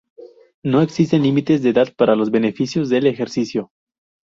No 0.63 0.81
existen 0.81 1.21
límites 1.21 1.61
de 1.61 1.69
edad 1.69 1.93
para 1.95 2.15
los 2.15 2.31
beneficios 2.31 2.89
del 2.89 3.05
ejercicio. 3.05 3.69